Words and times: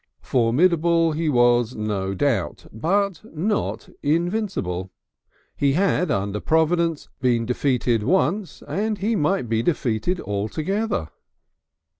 Formidable 0.23 1.11
he 1.11 1.29
was 1.29 1.75
no 1.75 2.15
doubt, 2.15 2.65
but 2.73 3.21
not 3.37 3.87
invincible. 4.01 4.89
He 5.55 5.73
had, 5.73 6.09
under 6.09 6.39
Providence, 6.39 7.07
been 7.19 7.45
defeated 7.45 8.01
once, 8.01 8.63
and 8.67 8.97
he 8.97 9.15
might 9.15 9.47
be 9.47 9.61
defeated 9.61 10.19
altogether. 10.19 11.09